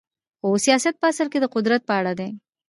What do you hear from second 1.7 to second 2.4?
په اړه دی.